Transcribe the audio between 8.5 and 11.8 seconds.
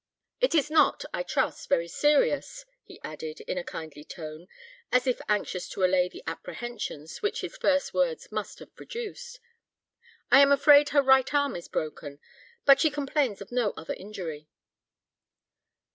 have produced. "I am afraid her right arm is